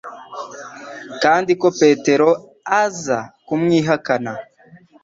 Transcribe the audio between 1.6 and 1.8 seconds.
ko